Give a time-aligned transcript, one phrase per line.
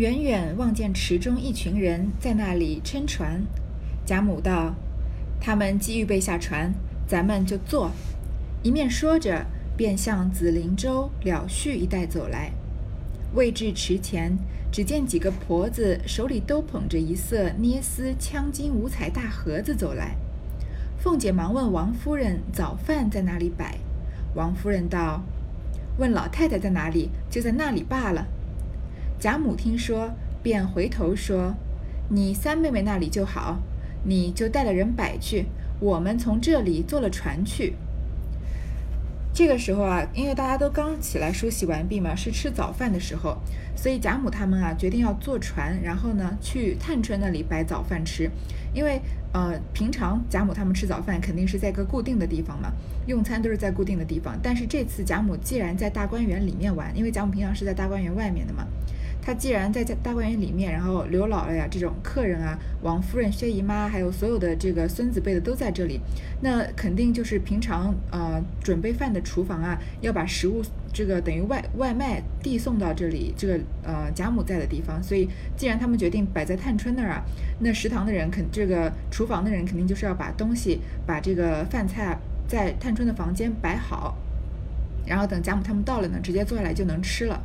[0.00, 3.42] 远远望见池中一群人在那里撑船。
[4.06, 4.74] 贾母道
[5.38, 6.72] ：“他们既预备下船，
[7.06, 7.90] 咱们就坐。”
[8.64, 9.44] 一面说着，
[9.76, 12.50] 便向紫菱洲、了絮一带走来。
[13.34, 14.34] 未至池前，
[14.72, 20.16] 只见几个婆子手里都捧着一色捏丝镶金五彩大盒子走来。
[20.96, 23.76] 凤姐忙问王夫人：“早饭在哪里摆？”
[24.34, 25.20] 王夫人道
[26.00, 28.26] ：“问老太太在哪里，就在那里罢了。”
[29.20, 30.10] 贾母听说，
[30.42, 31.54] 便回头说
[32.08, 33.58] ：“你三妹妹那里就好，
[34.02, 35.44] 你就带了人摆去，
[35.78, 37.74] 我们从这里坐了船去。”
[39.34, 43.36] 这个时候啊，因为大家都刚起来梳洗完毕嘛，是吃早饭的时候，
[43.76, 48.30] 所以贾母他们啊决定要坐船，然后呢去探春那里摆早饭吃。
[48.72, 49.02] 因为
[49.34, 52.72] 呃平常贾母他们吃早饭肯定是在个固定的地方嘛，
[53.06, 54.38] 用餐都是在固定的地方。
[54.42, 58.66] 但是这次贾母既然在大观园里面玩，因为贾母平常是在大观园外面的嘛。
[59.22, 66.00] 他既然在大观园里面，然后刘姥姥呀这种客人啊，王夫人、薛姨妈，还有所有的这个孙子辈的都在这里，
[66.40, 75.02] 那肯定就是平常呃准备饭的厨房啊，要把食物这个等于外外卖递送到这里，这个呃贾母在的地方。
[75.02, 77.22] 所以既然他们决定摆在探春那儿啊，
[77.60, 84.16] 那食堂的人肯这个厨房的人肯定就是要把东西把这个饭菜啊在探春的房间摆好，
[85.06, 87.40] 然后等贾母他们到了呢，直接坐下来就能吃了。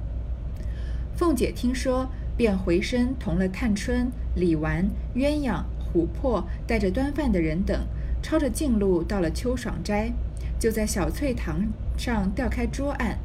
[1.18, 5.64] 凤姐听说，便回身同了探春、李纨、鸳鸯、
[5.94, 7.88] 琥珀带着端饭的人等，
[8.22, 10.12] 抄着近路到了秋爽斋，
[10.60, 13.18] 就在小翠堂上调开桌案。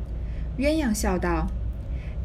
[0.57, 1.49] 鸳鸯笑道：“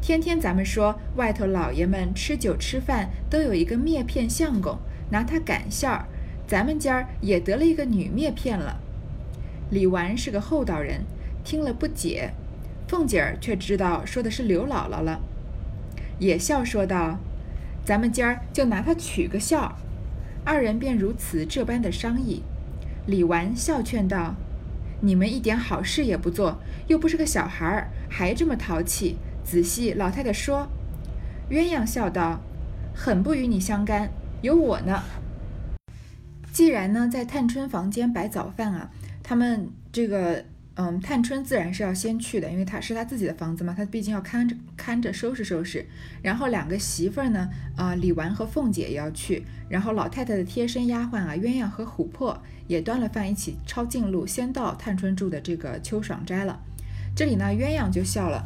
[0.00, 4.78] 天天咱们说外头老爷们吃酒吃饭都有一个篾片相公，
[5.10, 6.06] 拿他赶馅儿，
[6.46, 8.78] 咱们家也得了一个女篾片了。”
[9.70, 11.00] 李纨是个厚道人，
[11.42, 12.30] 听了不解，
[12.86, 15.20] 凤姐儿却知道说的是刘姥姥了。
[16.18, 17.18] 也笑说道
[17.84, 19.76] ：“咱们今儿就拿他取个笑。”
[20.44, 22.42] 二人便如此这般的商议。
[23.06, 24.34] 李纨笑劝道
[25.02, 29.16] ：“你们一点好事也不做，又不是个小孩儿，还这么淘气。
[29.44, 30.68] 仔细老太太说。”
[31.50, 32.40] 鸳鸯笑道
[32.94, 34.10] ：“很不与你相干，
[34.42, 35.02] 有我呢。
[36.52, 38.90] 既然呢在探春房间摆早饭啊，
[39.22, 40.44] 他们这个。”
[40.78, 45.86] 嗯，探春自然是要先去的，因为她是她自己的房子嘛，她毕竟要看着看着收拾收拾。
[46.22, 49.44] 然后两个媳妇儿呢，啊，李纨和凤姐也要去。
[49.70, 56.60] 然后老太太的贴身丫鬟啊，鸳鸯和琥珀也端了饭一起抄近路，先到探春住的这个秋爽斋了。
[57.16, 58.44] 这里呢，鸳鸯就笑了，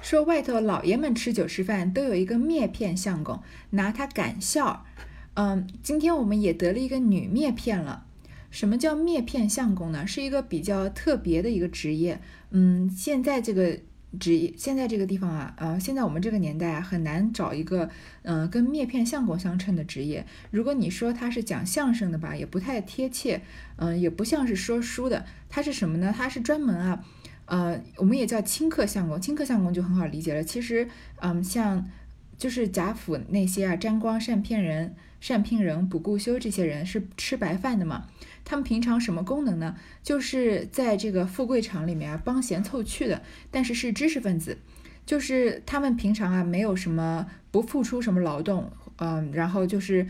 [0.00, 4.86] 说外头老爷们吃酒吃饭都有一个篾片相公，拿他赶笑。
[5.34, 8.06] 嗯，今天我们也得了一个女篾片了。
[8.50, 10.06] 什么叫篾片相公呢？
[10.06, 12.20] 是一个比较特别的一个职业。
[12.50, 13.78] 嗯，现在这个
[14.18, 17.88] 职业，现在这个地方啊，呃，现在我们这个年代啊，很难找一个
[18.22, 20.26] 嗯跟篾片相公相称的职业。
[20.50, 23.40] 如果你说他是讲相声的吧，也不太贴切。
[23.76, 25.24] 嗯，也不像是说书的。
[25.48, 26.12] 他是什么呢？
[26.16, 27.04] 他是专门啊，
[27.46, 29.20] 呃，我们也叫清客相公。
[29.20, 30.42] 清客相公就很好理解了。
[30.42, 30.88] 其实，
[31.20, 31.88] 嗯，像
[32.36, 38.08] 就是贾府那些啊，沾光、善骗人、善聘人、不顾修这些人是吃白饭的嘛。
[38.50, 39.76] 他们平常什么功能呢？
[40.02, 44.58] 就是在这个富贵场里面啊，帮闲凑趣的，但是是知识分子，
[45.06, 50.04] 就是他们平常啊没有什么不付出什么劳动，嗯，然后就是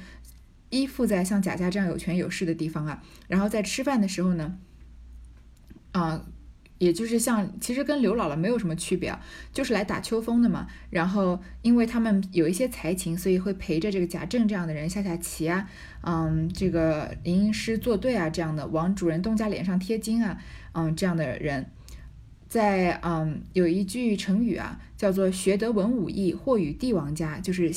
[0.70, 4.56] 依附在像贾家这样有权有势的地方啊，然后在吃饭的时候呢，
[5.92, 6.24] 啊。
[6.80, 9.14] 也就是像，其实跟刘姥姥没有什么区别，
[9.52, 10.66] 就是来打秋风的嘛。
[10.88, 15.68] 然后，因为他们有一些才情，所以会陪着这个贾政这样的人下下棋啊，
[16.00, 20.38] 嗯，这个吟吟诗作对啊，这样的往主人东家脸上贴金啊，
[20.72, 21.70] 嗯，这样的人，
[22.48, 27.70] 在嗯有一句成语啊，叫做学得文武艺，或与帝王家，就是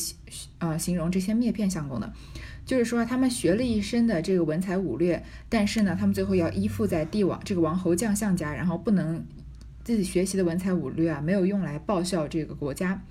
[0.59, 2.13] 呃形容这些篾片相公的。
[2.65, 9.25] 就是说，他们学了一身的这个文才武略，但是呢，他们最后要依附在帝王这个王侯将相家，然后不能
[9.83, 13.03] 自己学习的文才武略啊，没有用来报效这个国家。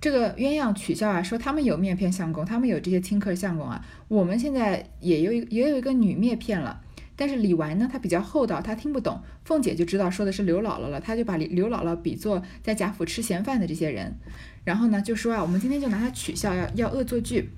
[0.00, 6.82] 这个鸳鸯取笑啊，说他们有篾片相公，他们有这些亲客相公啊，我们现在也有也有一个女篾片了。
[7.16, 9.22] 但是李纨呢，她比较厚道，她听不懂。
[9.44, 14.16] 凤姐就知道说的是刘姥姥了，她就把刘姥姥比作在贾府吃闲饭的这些人，
[14.64, 17.50] 然后呢，就说啊，我们今天就拿她取笑，要要恶作剧。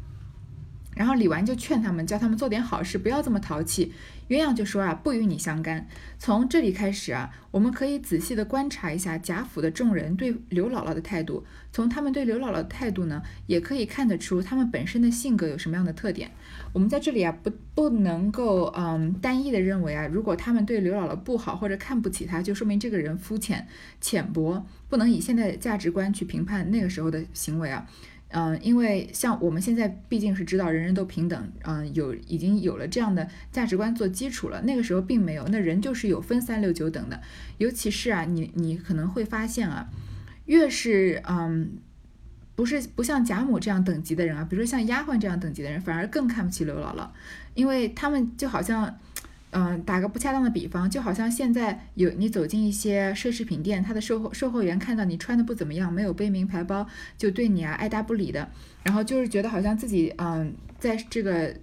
[0.97, 3.93] 然后李纨就劝他们，叫他们做点好事，不要这么淘气。
[4.29, 5.87] 鸳鸯就说啊，不与你相干。
[6.19, 11.45] 从这里开始啊，我们可以仔细的观察一下贾府的众人对刘姥姥的态度。
[11.71, 16.31] 从他们对刘姥姥的态度呢，也可以看得出他们本身的性格有什么样的特点。
[16.73, 23.69] 我们在这里啊，不不能够嗯单一的认为啊，如果他们对刘姥姥不好或者看不起她，就说明这个人肤浅
[24.01, 27.87] 浅薄，不能以现在的价值观去评判那个时候的行为啊。
[28.31, 34.61] 嗯，因为像我们现在毕竟是知道人人都平等，嗯，有已经有了这样的价值观做基础了。
[34.63, 37.21] 那个时候并没有，那人就是有分三六九等的。
[37.59, 39.89] 尤其是啊，你你可能会发现啊，
[40.47, 41.79] 越是嗯，
[42.55, 47.09] 不是不像贾母这样等级的人啊，比如说像丫鬟这样等级的人，反而更看不起刘姥姥，
[47.55, 48.99] 因为他们就好像。
[49.51, 58.49] 嗯，打个不恰当的比方，就好像现在有你走进一些奢侈品店，他的售后售后员看到你穿的不怎么样，没有背名牌包，就对你啊爱答不理的，
[58.83, 61.55] 然后就是觉得好像自己嗯在这个。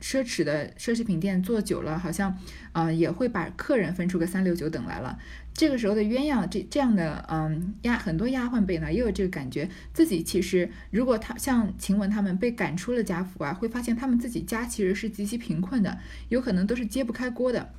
[0.00, 2.34] 奢侈的奢侈品店做久了，好像，
[2.72, 5.18] 嗯，也会把客人分出个三六九等来了。
[5.56, 15.98] 这个时候的鸳鸯，这这样的，嗯，丫很多丫鬟辈呢，也有这个感觉，自己其实如果他像晴雯他们被赶出了贾府啊，会发现他们自己家其实是极其贫困的，
[16.28, 17.72] 有可能都是揭不开锅的。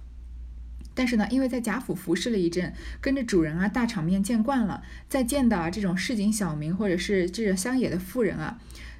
[0.95, 8.59] 但是呢，因为在贾府服侍了一阵，跟着主人啊大场面见惯了，再见到啊这种市井小民或者是这种乡野的妇人啊。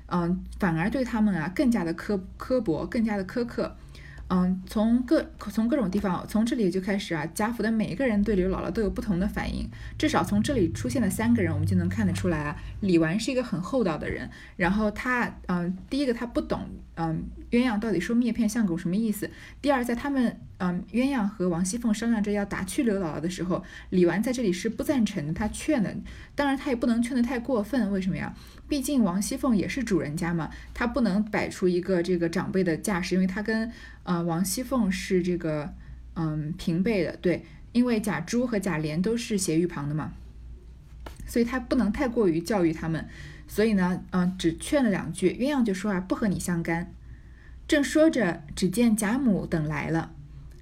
[0.10, 3.76] 嗯，反而对他们啊更加的苛刻薄，更加的苛刻。
[4.30, 9.70] 嗯，从各从各种地方，从这里就开始啊，贾府的每一个人对刘姥姥都有不同的反应。
[9.98, 14.30] 至少从这里出现了三个人，我们就能看得出来啊，李纨是一个很厚道的人。
[14.58, 16.60] 然后他，嗯，第一个他不懂，
[16.98, 19.30] 嗯，鸳鸯到底说灭片相公什么意思。
[19.62, 20.40] 第二，在他们。
[20.60, 25.96] 嗯，鸳鸯和王熙凤商量着要打去刘姥姥的时候，李纨在这里是不赞成的，他劝的。
[26.34, 28.36] 当然，他也不能劝得太过分，为什么呀？
[28.68, 33.72] 毕竟王熙凤也是主人家嘛，他不能摆出一个这个长辈的架势，因为他跟
[34.02, 35.72] 呃王熙凤是这个
[36.16, 40.14] 嗯平辈的，对，因为贾珠和贾琏都是斜玉旁的嘛，
[41.28, 43.08] 所以他不能太过于教育他们。
[43.48, 46.94] 所以呢，嗯，只劝了两句，鸳鸯就说啊，不和你相干。
[47.68, 50.12] 正说着，只见贾母等来了。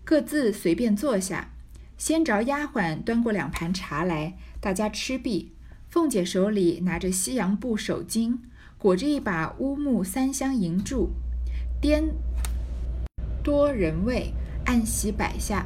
[0.04, 1.50] 各自随便坐下，
[1.98, 5.52] 先着丫鬟端过两盘茶来，大家吃毕。
[5.90, 8.38] 凤姐手里拿着西洋布手巾，
[8.78, 11.12] 裹着一把乌木三香银柱，
[11.82, 12.04] 颠
[13.44, 14.34] 多人位，
[14.66, 15.66] 按席摆下。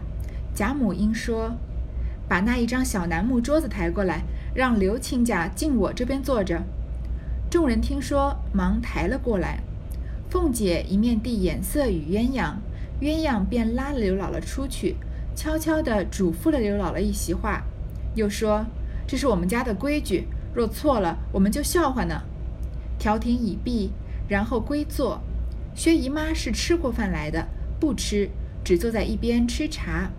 [0.54, 1.56] 贾母应说
[2.27, 4.24] ：“把那一张小楠木桌子抬过来，
[4.54, 6.62] 让刘亲家进我这边坐着。”
[7.50, 9.63] 众人听说，忙抬了过来。
[10.30, 12.54] 凤姐一面递眼色与鸳鸯。
[13.01, 14.96] 鸳鸯便拉了刘姥姥出去，
[15.36, 17.63] 悄悄地嘱咐了刘姥姥一席话，
[18.13, 18.66] 又说
[19.07, 22.22] ：“这是我们家的规矩，若错了，我们就笑话呢。”
[23.00, 23.92] 调停已毕，
[24.28, 25.19] 然后归坐。
[25.74, 27.48] 薛姨妈是吃过饭来的，
[27.80, 28.30] 不吃，
[28.63, 30.12] 只坐在一边吃茶。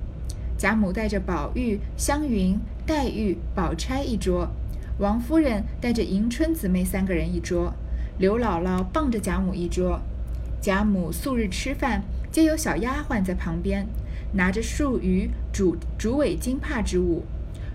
[0.56, 4.49] 贾母带着宝玉、湘云、黛玉、宝钗一桌，
[5.00, 7.73] 王夫人带着迎春姊妹三个人一桌，
[8.19, 9.99] 刘姥姥傍着贾母一桌。
[10.61, 12.02] 贾母素日吃饭。
[12.31, 13.88] 皆有小丫鬟在旁边，
[14.35, 17.25] 拿着数鱼、竹竹尾金帕之物。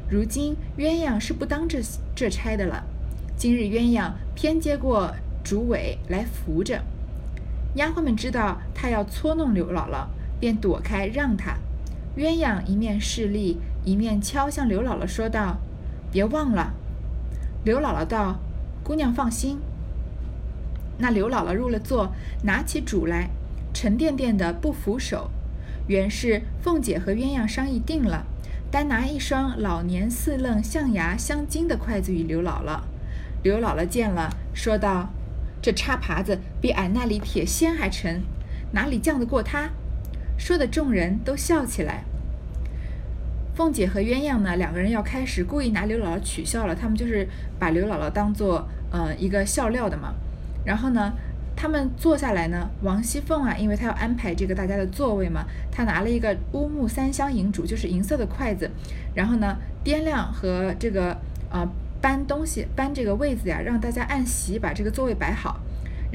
[0.08, 1.82] 如今鸳鸯是不当这
[2.16, 2.86] 这差的了。
[3.36, 5.14] 今日鸳鸯偏接过
[5.44, 6.82] 竹尾来扶着，
[7.74, 10.06] 丫鬟们知道她要搓弄刘姥姥，
[10.40, 11.58] 便躲开让她。
[12.16, 15.58] 鸳鸯一面势力，一面敲向刘姥姥说道
[16.14, 16.76] ：“别忘了。”
[17.66, 18.40] 刘姥姥道
[18.86, 19.58] ：“姑娘放心。”
[21.00, 22.14] 那刘姥姥入了座，
[22.44, 23.32] 拿起煮来。
[23.74, 25.32] 沉甸甸的不扶手，
[25.88, 28.28] 原是凤姐和鸳鸯商议定了，
[28.70, 32.82] 单拿一双老年四愣象牙镶金的筷子与刘姥姥。
[33.42, 35.10] 刘姥姥见了，说道
[35.60, 38.22] ：“这叉耙子比俺那里铁锨还沉，
[38.74, 39.72] 哪里犟得过他？”
[40.38, 42.04] 说的众人都笑起来。
[43.56, 50.14] 凤姐和鸳鸯呢，两个人要开始故意拿刘姥姥取笑了，他们就是把刘姥姥当做呃一个笑料的嘛。
[50.66, 51.14] 然后呢？
[51.58, 58.70] 他们坐下来呢，王熙凤啊，因为她要安排这个大家的座位嘛，她拿了一个乌木三香银烛，就是银色的筷子，
[59.14, 61.16] 然后呢，掂量和这个
[61.50, 61.66] 呃
[62.02, 65.58] 搬东西搬这个位子呀，让大家按席把这个座位摆好。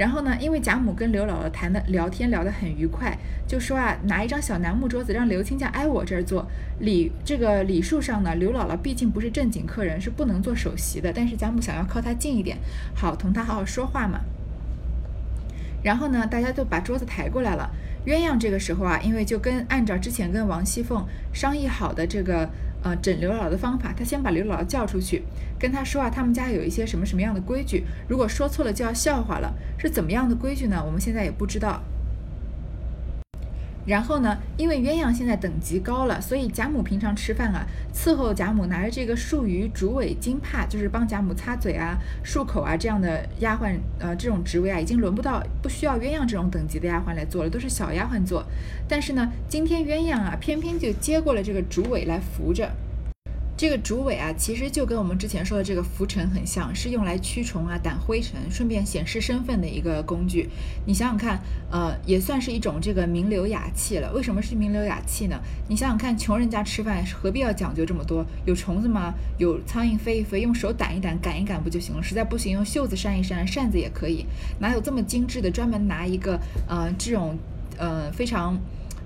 [0.01, 3.15] 然后呢，因为贾母跟刘姥姥谈的聊天聊得很愉快，
[3.47, 6.47] 就说啊，拿一张小楠木桌子让刘亲家挨我这儿坐。
[6.79, 11.13] 礼这个礼数上呢，刘姥姥毕竟不是正经客人，是不能坐首席的。
[11.15, 12.57] 但是贾母想要靠她近一点，
[12.95, 14.21] 好同她好好说话嘛。
[15.83, 17.69] 然后呢，大家就把桌子抬过来了。
[18.07, 22.49] 鸳鸯这个时候啊，因为就跟按照之前跟王熙凤商议好的这个
[22.83, 25.23] 呃整刘姥姥的方法，他先把刘姥姥叫出去，
[25.59, 30.83] 跟他说啊，他们家有一些什么什么样的规矩，如果说错了就要笑话了，是怎么样的规矩呢？
[30.85, 31.83] 我们现在也不知道。
[33.87, 48.45] 然后呢，因为鸳鸯现在等级高了，所以贾母平常吃饭啊，伺候贾母拿着这个漱鱼竹尾金帕，就是帮贾母擦嘴啊、漱口啊这样的丫鬟，呃，这种职位啊，已经轮不到不需要鸳鸯这种等级的丫鬟来做了，都是小丫鬟做。
[48.89, 52.71] 但是呢，今天鸳鸯啊，偏偏就接过了这个竹尾来扶着。
[53.61, 60.49] 这个竹尾啊，其实就跟我们之前说的这个拂尘很像，是用来驱虫啊、掸灰尘，顺便显示身份的一个工具。
[60.87, 61.39] 你想想看，
[61.71, 64.11] 呃，也算是一种这个名流雅器了。
[64.15, 65.39] 为什么是名流雅器呢？
[65.69, 68.25] 你想想看，穷人家吃饭何必要讲究这么多？
[68.47, 69.13] 有虫子吗？
[69.37, 72.03] 有苍蝇飞一飞，用手掸一掸、赶一赶不就行了？
[72.03, 74.25] 实在不行，用袖子扇一扇，扇子也可以。
[74.59, 75.51] 哪有这么精致的？
[75.51, 77.37] 专门拿一个呃这种
[77.77, 78.59] 呃非常。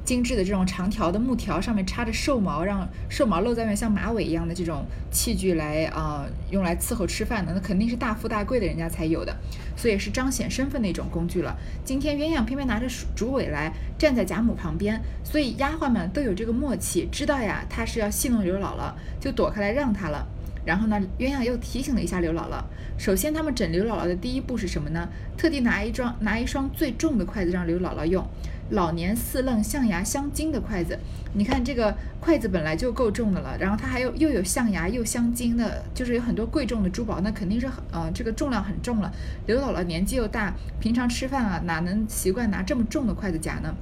[0.05, 9.35] 精致的这种长条的木条，上面插着兽毛，让兽毛露在外面，像马尾一样的这种器具来啊，用来伺候吃饭的，那肯定是大富大贵的人家才有的，
[9.77, 11.57] 所以是彰显身份的一种工具了。
[11.85, 20.27] 今天鸳鸯偏偏拿着竹尾来站在贾母旁边，所以丫鬟们都有这个默契，知道呀，她是要戏弄刘姥姥，就躲开来让她了。
[20.67, 22.63] 然后呢，鸳鸯又提醒了一下刘姥姥。
[22.97, 25.07] 首先，他们整刘姥姥的第一步是什么呢？
[25.37, 28.27] 特地拿一双拿一双最重的筷子让刘姥姥用。
[28.71, 30.99] 老年四愣象牙镶金的筷子，
[31.35, 39.13] 你看这个筷子本来就够重的了，然后它还有又有象牙又镶金的，就是有很多贵重的珠宝，那肯定是很呃这个重量很重了。
[39.47, 43.75] 刘姥姥年纪又大，平常吃饭啊哪能习惯拿这么重的筷子夹呢？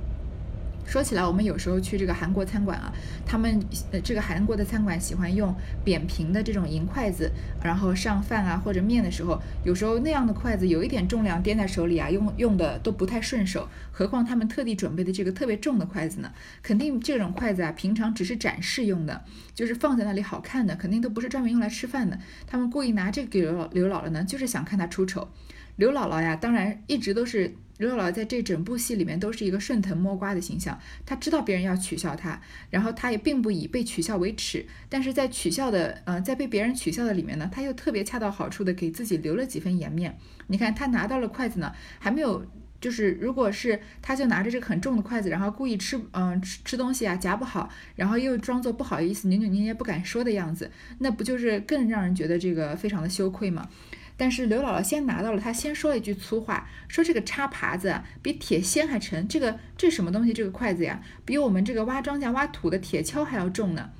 [0.84, 2.92] 说起来，我们有时候去这个韩国餐馆啊，
[3.24, 3.58] 他们
[3.92, 7.30] 呃这个韩国的餐馆喜欢用扁平的这种银筷子，
[7.62, 13.68] 然后上饭啊或者面的时候，有时候那样的筷子有一点重量，掂在手里啊，用用的都不太顺手。
[13.90, 16.30] 何况他们特地准备的这个特别重的筷子呢？
[16.62, 19.24] 肯定这种筷子啊，平常只是展示用的，
[19.54, 22.18] 就是放在那里好看的，肯定都不是专门用来吃饭的。
[22.46, 25.28] 他们故意拿这个给刘老刘姥姥呢，就是想看她出丑。
[25.76, 27.54] 刘姥姥呀，当然一直都是。
[27.78, 40.16] 刘姥姥在这整部戏里面都是一个顺藤摸瓜的形象，她知道别人要取笑她，然后她也并不以被取笑为耻，但是在取笑的，呃，在被别人取笑的里面呢，她又特别恰到好处的给自己留了几分颜面。
[40.46, 42.46] 你看她拿到了筷子呢，还没有，
[42.80, 53.68] 就是如果是她就拿着这个很重的筷子，然后故意吃，嗯，吃吃东西啊夹不好，然后又装作不好意思扭扭捏捏不敢说的样子，那不就是更让人觉得这个非常的羞愧吗？
[54.16, 60.32] 但是刘姥姥先拿到了，她先说了一句粗话，说这个叉耙子比铁锨还沉，这个这什么东西？
[60.32, 63.90] 这个筷子呀，比我们这个挖庄稼挖土的铁锹还要重呢，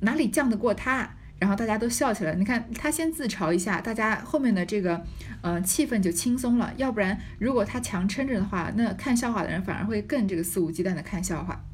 [0.00, 1.16] 哪里犟得过他？
[1.40, 2.34] 然后大家都笑起来。
[2.34, 5.04] 你看他先自嘲一下，大家后面的这个
[5.42, 6.72] 呃气氛就轻松了。
[6.76, 11.64] 要不然如果他强撑着的话，那看笑话的人反而会更这个肆无忌惮的看笑话。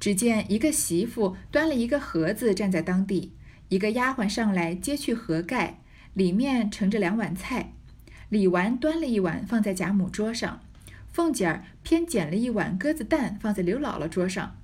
[0.00, 3.34] 只见一个媳妇端了一个盒子站在当地，
[3.68, 5.78] 一个丫鬟上来揭去盒盖。
[6.14, 7.72] 里面盛着两碗菜，
[8.28, 10.60] 李纨端了一碗放在贾母桌上，
[11.12, 14.56] 凤姐儿偏捡了一碗鸽子蛋放在刘姥姥桌上。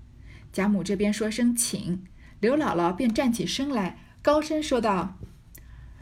[0.52, 2.05] 贾母这边说声请，
[2.40, 5.19] 刘姥姥便站起身来，高声说道：“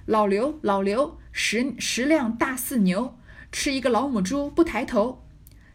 [0.06, 3.18] 老刘，老刘，食食量大似牛，
[3.50, 5.24] 吃一个老母猪不抬头。”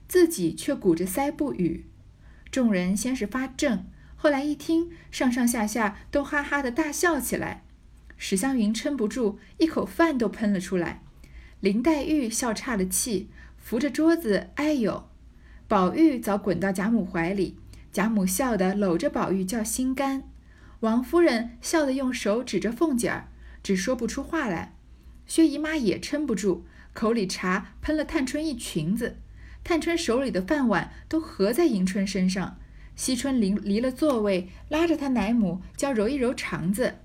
[0.08, 1.86] 自己却鼓着腮不语。
[2.51, 3.86] 众人先是发怔，
[4.18, 7.63] 后来一听，上上下下都哈哈的大笑起来。
[8.24, 11.01] 史湘云撑不住，一口饭都喷了出来。
[11.60, 15.10] 林黛玉笑岔了气，扶着桌子哎呦。
[15.68, 17.58] 宝玉早滚到贾母怀里，
[17.92, 20.22] 贾母笑得搂着宝玉叫心肝。
[20.82, 23.28] 王夫人笑得用手指着凤姐儿，
[23.63, 24.75] 只说不出话来。
[25.25, 26.63] 薛姨妈也撑不住，
[26.94, 29.18] 口里茶喷了探春一裙子，
[29.63, 32.60] 探春手里的饭碗都合在迎春身上。
[32.96, 36.98] 惜春离离了座位，拉着她奶母叫揉一揉肠子。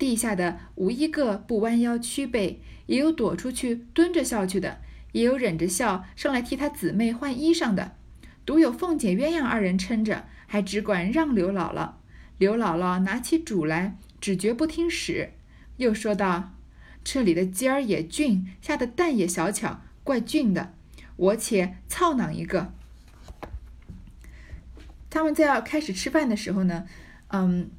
[0.00, 4.80] 地下的无一个不弯腰屈背，也有躲出去蹲着笑去的，
[5.12, 7.92] 也有忍着笑上来替他姊妹换衣裳的，
[8.46, 11.90] 独有凤姐、鸳鸯二人撑着，还只管让刘姥姥。
[12.38, 15.34] 刘姥姥拿起主来，只觉不听使，
[15.76, 16.54] 又说道
[17.04, 20.72] ：“这里的尖儿也俊，下的蛋也小巧，怪俊的，
[21.16, 22.72] 我且操囊一个。”
[25.10, 26.86] 他们在要开始吃饭的时候呢，
[27.28, 27.70] 嗯。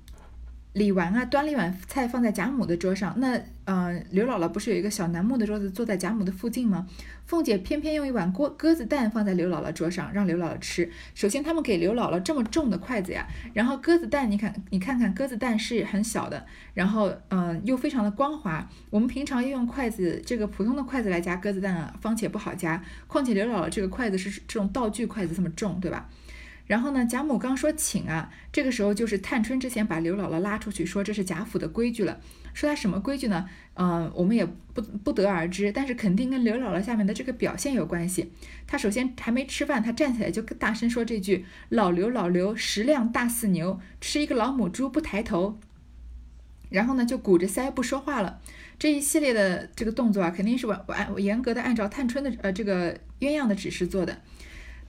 [0.74, 3.14] 李纨啊，端了一碗菜放在贾母的桌上。
[3.18, 6.88] 那，呃，刘姥姥不是有一个小楠木的桌子坐在贾母的附近吗？
[7.26, 10.90] 凤姐偏偏用一碗锅鸽子蛋放在刘姥姥桌上，让刘姥姥吃。
[11.14, 18.66] 首先，他们给刘姥姥这么重的筷子呀，然后鸽子蛋，你看，你看看鸽子蛋是很小的，然后，嗯，又非常的光滑。
[18.90, 26.10] 我们平常用筷子，这个普通的筷子来夹鸽子蛋啊，方且不好夹，况且刘姥姥这个筷子是这种道具筷子，这么重，对吧？
[26.72, 32.22] 然后呢，贾母刚说请啊，这个时候就是探春之前把刘姥姥拉出去说这是贾府的规矩了，
[32.54, 33.50] 说他什么规矩呢？
[33.74, 38.32] 嗯，我们也不不得而知，但是肯定跟刘姥姥下面的这个表现有关系。
[38.66, 45.60] 他首先还没吃饭，他站起来就大声说这句：“老刘老刘，食量大似牛，吃一个老母猪不抬头。”
[46.72, 48.40] 然后呢，就鼓着腮不说话了。
[48.80, 54.22] 这一系列的这个动作啊，肯定是完完严格的按照探春的呃这个鸳鸯的指示做的。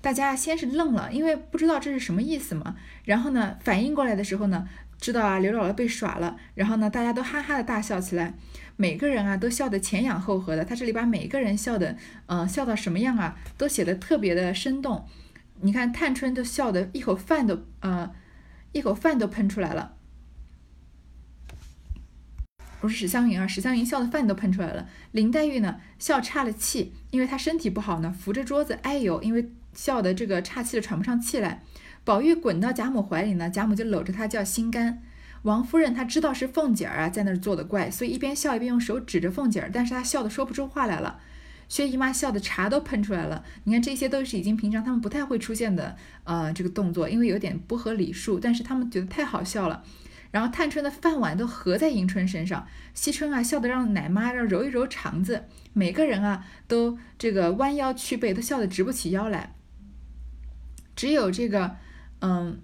[0.03, 2.77] 大家先是愣了，因为不知道这是什么意思嘛。
[3.05, 4.69] 然后呢，反应过来的时候呢，
[4.99, 6.37] 知道啊刘姥姥被耍了。
[6.55, 8.35] 然后呢，大家都哈哈的大笑起来，
[8.77, 10.65] 每个人啊都笑得前仰后合的。
[10.65, 15.07] 他这里把每个人笑的，呃，笑到什么样啊，都写的特别的生动。
[15.61, 18.11] 你看探春都笑得一口饭都呃
[18.73, 19.95] 一口饭都喷出来了。
[22.81, 24.89] 不是史湘云啊，史湘云笑的饭都喷出来了。
[25.13, 31.63] 林黛玉呢，笑岔了气，因为她身体不好呢，扶着桌子哎呦，因为笑的这个岔气的喘不上气来。
[32.05, 35.03] 宝玉滚到贾母怀里呢，贾母就搂着她叫心肝。
[35.43, 41.21] 王夫人她知道是凤姐儿啊在那儿做的怪，所以一边笑一边用手指着凤姐儿，但是她笑的说不出话来了。
[41.69, 43.45] 薛姨妈笑的茶都喷出来了。
[43.65, 49.83] 你看这些都是已经平常他们不太会出现的呃这个动作，因为有点不合礼数，但是他们觉得太好笑了。
[50.33, 59.55] 然后探春的饭碗都合在迎春身上，惜春啊笑得让奶妈要揉一揉肠子，每个人啊都这个弯腰屈背，都笑得直不起腰来。
[60.95, 61.77] 只有这个，
[62.21, 62.61] 嗯，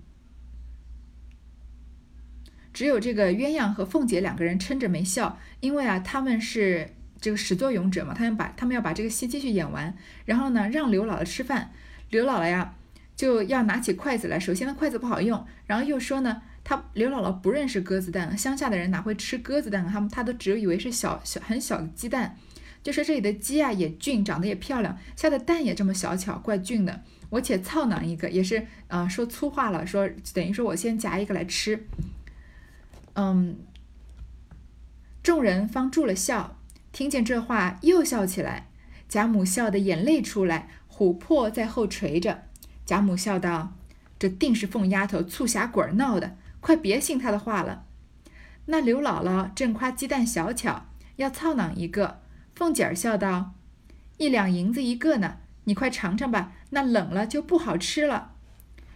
[2.73, 11.73] 只有这个鸳鸯和凤姐两个人撑着没笑，因为啊他们是这个始作俑者嘛，他们把他们要把这个戏继续演完，然后呢让刘姥姥吃饭，
[12.11, 12.75] 刘姥姥呀
[13.17, 16.43] 就要拿起筷子来，首先呢筷子不好用，然后又说呢。
[16.65, 19.91] 他刘姥姥不认识鸽子蛋，乡下的人哪会吃鸽子蛋啊？
[19.91, 22.37] 他们他都只有以为是小小很小的鸡蛋，
[22.83, 27.03] 就说这里的鸡啊也俊，长得也漂亮，下的蛋也这么小巧，怪俊的。
[27.31, 31.87] 我且操囊一个，也是啊，说粗话了，说等于说我先夹一个来吃。
[33.15, 33.59] 嗯，
[35.23, 36.57] 众人方住了笑，
[36.93, 38.69] 听见这话又笑起来，
[39.09, 42.45] 贾母笑得眼泪出来，琥珀在后垂着。
[42.87, 43.75] 贾母笑道
[44.19, 47.85] ：“这定是凤丫头促狭鬼闹的。”快别信他的话了。
[48.67, 52.21] 那刘姥姥正夸鸡蛋小巧，要操囊一个。
[52.55, 53.53] 凤姐儿笑道
[54.19, 56.53] ：“一两银子一个呢，你快尝尝吧。
[56.71, 58.33] 那冷了就不好吃了。”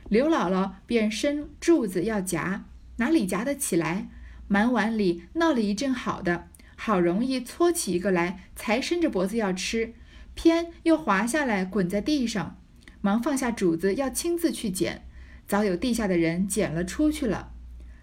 [0.09, 2.64] 刘姥姥便伸柱子要夹，
[2.97, 4.09] 哪里夹得起来？
[4.49, 9.95] 满碗里闹了一阵好的，好容易搓起一个来，才伸着脖子要吃，
[10.35, 12.59] 偏又滑下来滚在地上，
[13.01, 15.07] 忙放下主子要亲自去捡，
[15.47, 17.53] 早有地下的人捡了出去了。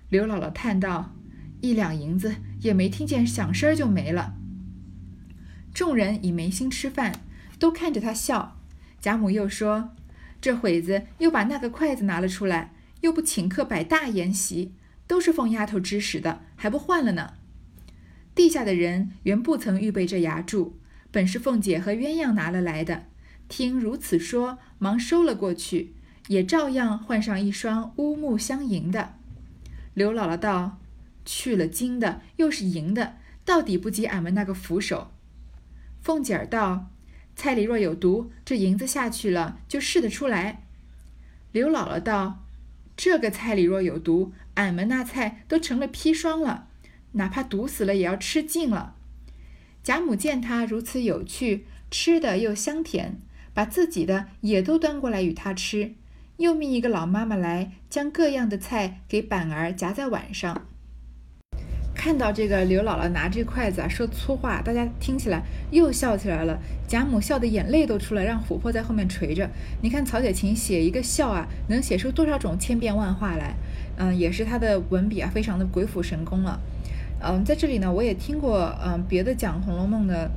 [0.10, 1.14] 刘姥姥叹道
[1.62, 4.34] ：“一两银子也没听见响声就没了。”
[5.72, 7.22] 众人已没心吃饭，
[7.60, 8.59] 都看着他笑。
[9.02, 9.92] 贾母又说
[10.42, 14.74] ：“这会子又把那个筷子拿了出来，又不请客摆大筵席，
[15.08, 17.34] 都是凤丫头指使的，还不换了呢。”
[18.36, 20.78] 地下的人原不曾预备这牙柱，
[21.12, 23.04] 本是凤姐和鸳鸯拿了来的。
[23.48, 25.94] 听如此说，忙收了过去，
[26.28, 29.16] 也照样换上一双乌木相迎的。
[29.94, 30.78] 刘姥姥道
[31.26, 35.12] ：“去了金的，又是银的，到底不及俺们那个扶手。”
[36.00, 36.92] 凤姐儿道
[37.40, 40.64] ：“菜里若有毒，这银子下去了就试得出来。”
[41.54, 42.44] 刘姥姥道
[42.98, 46.68] ：“这个菜里若有毒，俺们那菜都成了砒霜了，
[47.14, 48.96] 哪怕毒死了也要吃尽了。”
[49.82, 53.22] 贾母见他如此有趣，吃的又香甜，
[53.54, 55.94] 把自己的也都端过来与他吃。
[56.36, 60.68] 又命一个老妈妈来，将各样的菜给板儿夹在碗上。
[62.00, 66.58] 看到这个刘姥姥拿着筷子啊，说粗话，大家听起来又笑起来了。
[66.88, 69.50] 贾母笑得眼泪都出来，让琥珀在后面垂着。
[69.82, 73.54] 你看曹雪芹写一个笑啊，能写出多少种千变万化来？
[73.98, 76.58] 嗯，也是他的文笔啊，非常的鬼斧神工了。
[77.22, 80.32] 嗯，在这里呢，我也听过嗯别的讲《红楼梦》的。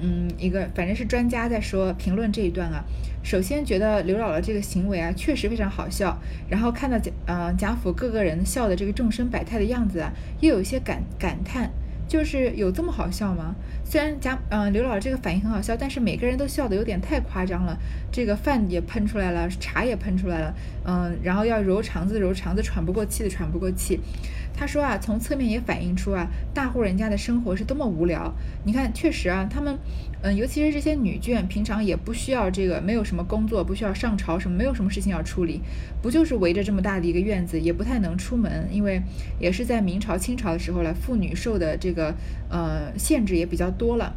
[0.00, 2.84] 嗯，一个反正是专家在说评论这一段啊。
[3.22, 6.16] 首先觉得刘姥姥这个行为啊，确实非常好笑。
[6.48, 11.70] 然后看到贾呃贾府各个人笑的这个众生百态的样子啊，又有一些感感叹，
[12.06, 13.56] 就是有这么好笑吗？
[13.84, 17.76] 虽然贾嗯刘姥姥这个反应很好笑，但是每个人都笑得有点太夸张了。
[18.12, 20.54] 这个饭也喷出来了，茶也喷出来了，
[20.84, 23.98] 嗯，然后要揉肠子揉肠子，喘不过气的喘不过气。
[24.56, 28.32] 他说啊，从侧面也反映出啊，大户人家的生活是多么无聊。
[28.64, 29.78] 你看，确实啊，他们，
[30.22, 35.60] 嗯，尤其是这些女眷，平常也不需要这个，没有什么工作，不需要上朝什么，没有什么事情要处理，
[36.00, 39.02] 不就是围着这么大的一个院子，也不太能出门，因为
[39.38, 42.14] 也是在明朝、清朝的时候了，妇女受的这个
[42.48, 44.14] 呃限制也比较多了。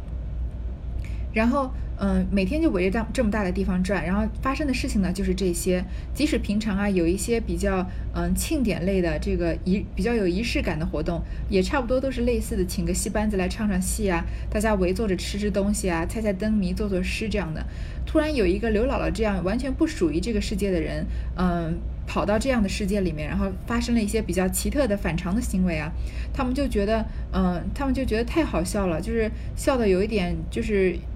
[1.32, 5.84] 然后，嗯，每天就围着大这么大的地方转，然后发生的事情呢就是这些。
[6.12, 17.64] 即使平常啊有一些比较嗯庆典类的这个仪比较有仪式感的活动，也差不多都是类似的，请个戏班子来唱唱戏啊，大家围坐着吃吃东西啊，猜猜灯谜，作作诗这样的。
[18.06, 25.92] 突然有一个刘姥姥这样完全不属于这个世界的人，嗯，跑到这样的世界里面，然后发生了一些比较奇特的反常的行为啊，
[26.32, 30.98] 他们就觉得，嗯，他们就觉得太好笑了，就是笑的有一点就是。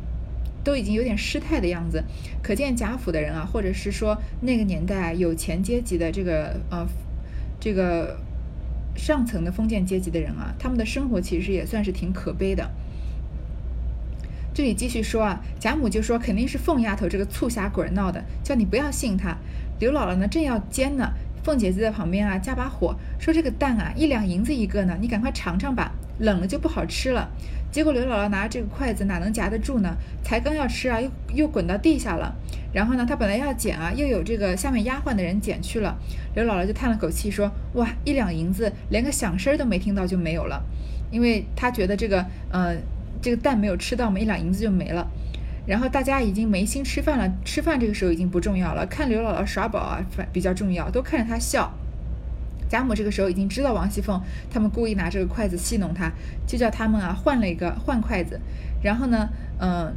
[0.65, 2.03] 都已经有点失态的样子，
[2.43, 6.87] 可见贾府的人啊，或者是说那个年代有钱阶级的这个呃
[7.61, 8.19] 这个
[8.97, 12.71] 上层的封建阶级的人啊，他们的生活其实也算是挺可悲的。
[14.55, 19.37] 这里继续说啊，贾母就说肯定是凤丫头这个醋瞎鬼闹的，叫你不要信她。
[19.81, 27.29] 刘姥姥呢正要煎呢，凤姐就在旁边啊加把火，说这个蛋啊一两银子一个呢，你赶快尝尝吧，冷了就不好吃了。
[27.75, 29.97] 结果刘姥姥拿着这个筷子哪能夹得住呢？
[30.23, 32.33] 才刚要吃啊，又又滚到地下了。
[32.73, 35.99] 然后呢，她本来要捡啊，又有这个下面丫鬟的人捡去了。
[36.37, 40.63] 刘姥姥就叹了口气说：“哇，一两银子，连个响声都没听到就没有了。”
[41.11, 42.77] 因为她觉得这个呃
[43.21, 45.11] 这个蛋没有吃到嘛，一两银子就没了。
[45.67, 50.01] 然后大家已经没心吃饭了，吃饭这个时候已经不重要了，看刘姥姥耍宝啊
[50.33, 51.75] 比较重要，都看着她笑。
[52.75, 56.11] 贾母这个时候已经知道王熙凤他们故意拿这个筷子戏弄她，
[56.45, 58.41] 就叫他们啊换了一个换筷子，
[58.83, 59.29] 然后呢，
[59.61, 59.95] 嗯，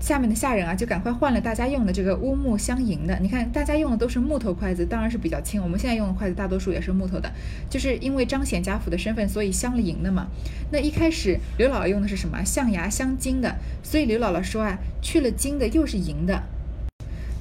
[0.00, 3.16] 下面的下人啊就赶快换了大家用的这个乌木相银的。
[3.20, 5.62] 你看大家用的都是木头筷子，当然是比较轻。
[5.62, 7.30] 我们现在用的筷子大多数也是木头的，
[7.70, 10.26] 就是因为彰显贾府的身份，所以镶了银的嘛。
[10.72, 12.44] 那一开始刘姥姥用的是什么？
[12.44, 16.42] 象牙镶金的，所以刘姥姥说啊，去了金的又是银的，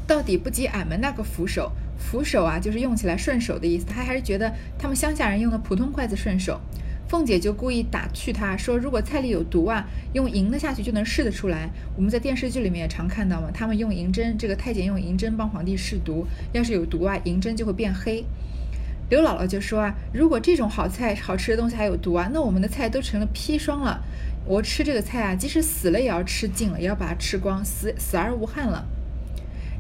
[0.06, 1.72] 到底不及俺们那个扶手。
[2.14, 3.88] 扶手啊，就是用起来顺手的意思。
[3.88, 6.62] 他还是觉得他们乡下人用的普通筷子顺手。
[7.08, 11.68] 凤姐就故意打趣他说：“如果菜里有毒啊，用银的下去就能试得出来。
[11.96, 18.24] 我们在电视剧里面也常看到嘛，他们用银针，这个太监用银针帮皇帝试毒，要是有毒啊，银针就会变黑。”
[19.10, 24.04] 刘姥姥就说啊：“如果这种好菜、好吃的东西还有毒啊，那我们的菜都成了砒霜了。
[24.46, 28.86] 我吃这个菜啊，即使死了也要吃尽了，也要把它吃光，死死而无憾了。”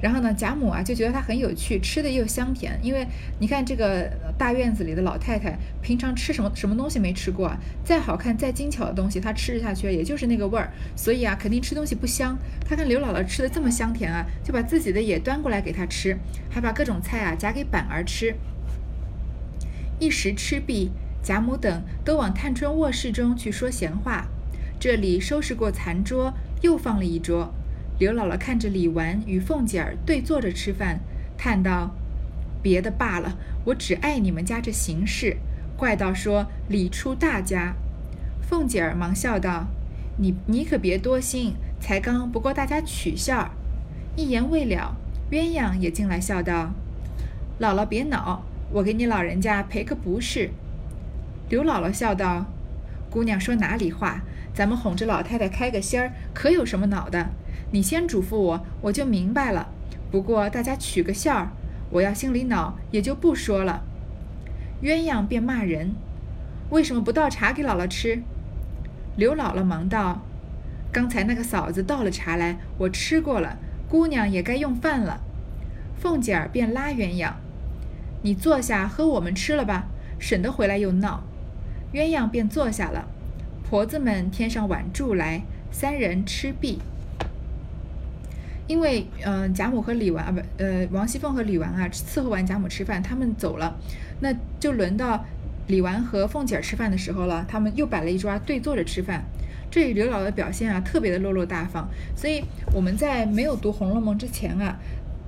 [0.03, 2.77] 然后呢，贾母啊就觉得它很有趣，吃的又香甜。
[2.83, 3.07] 因为
[3.39, 7.57] 你看这个大院子里的老太太，平常吃什么什么东西没吃过啊？
[7.85, 10.69] 再好看、再精巧的东西，她吃下去也就是那个味儿。
[10.93, 12.37] 所以啊，肯定吃东西不香。
[12.67, 16.17] 她看刘姥姥吃的这么香甜啊，就把自己的也端过来给她吃，
[16.49, 18.35] 还把各种菜啊夹给板儿吃。
[19.99, 20.91] 一时吃毕，
[21.23, 24.27] 贾母等都往探春卧室中去说闲话。
[24.77, 27.53] 这里收拾过残桌，又放了一桌。
[27.99, 30.99] 刘姥姥看着李纨与凤姐儿对坐着吃饭，
[31.37, 31.91] 叹道
[32.61, 35.37] ：“别的罢了，我只爱你们家这形式。
[35.77, 37.75] 怪道说礼出大家。”
[38.41, 39.67] 凤姐儿忙笑道
[40.17, 43.51] ：“你你可别多心，才刚不过大家取笑。”
[44.17, 44.95] 一言未了，
[45.31, 46.71] 鸳鸯也进来笑道
[47.59, 50.49] ：“姥姥别恼，我给你老人家赔个不是。”
[51.49, 52.45] 刘姥姥笑道
[53.09, 54.23] ：“姑娘说哪里话？
[54.53, 57.29] 咱们哄着老太太开个心儿，可有什么恼的？”
[57.73, 59.67] 你先嘱咐我，我就明白了。
[60.11, 61.49] 不过大家取个笑儿，
[61.89, 63.81] 我要心里恼，也就不说了。
[64.83, 65.95] 鸳鸯便骂人
[66.69, 68.21] ：“为什么不倒茶给姥姥吃？”
[69.17, 70.21] 刘姥姥忙道
[70.93, 73.57] ：“刚才那个嫂子倒了茶来，我吃过了。
[73.89, 75.21] 姑娘也该用饭了。”
[75.99, 77.31] 凤姐儿便拉鸳鸯
[78.21, 79.87] ：“你坐下和我们吃了吧，
[80.19, 81.23] 省得回来又闹。”
[81.91, 83.07] 鸳鸯便坐下了。
[83.67, 86.79] 婆子们添上碗箸来，三人吃毕。
[88.67, 93.75] 因为，嗯，贾母和李纨啊，不，呃，王熙凤和李纨啊，伺候完贾母吃饭，他们走了，
[94.21, 95.25] 那就轮到
[95.67, 97.45] 李纨和凤姐儿吃饭的时候了。
[97.47, 99.23] 他们又摆了一桌对坐着吃饭。
[99.69, 101.89] 这里刘姥姥的表现啊，特别的落落大方。
[102.15, 104.79] 所以我们在没有读《红楼梦》之前啊，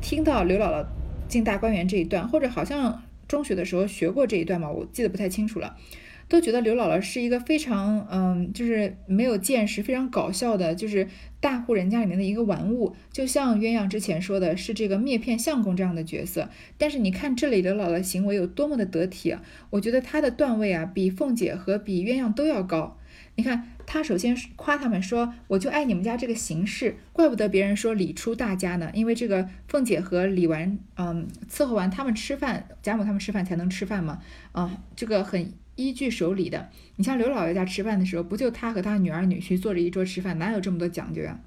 [0.02, 0.86] 听到刘姥姥
[1.28, 5.76] 进大观园这一段，或者好像中学的时候学过这一段吧，我记得不太清楚了。
[6.28, 11.08] 都觉得刘姥姥是一个非常，嗯，就是没有见识、非常搞笑的，就是
[11.46, 16.50] 大户人家里面的一个玩物，就像鸳鸯之前说的是这个灭片相公这样的角色。
[16.76, 19.44] 但是你看这里刘姥姥行为有多么的得体啊！
[19.70, 22.98] 我觉得她的段位啊，比凤姐和比鸳鸯都要高。
[23.36, 34.20] 你看她首先夸他们说：“我就爱你们家这个形式，怪不得别人说礼出大家呢，因为这个凤姐和李纨，嗯，伺候完他们吃饭，贾母他们吃饭才能吃饭嘛，
[34.52, 41.40] 啊，这个很。”依据守礼的，你像刘姥爷家吃饭的时候，不就他和他女儿女婿坐着一桌吃饭，哪有这么多讲究呀？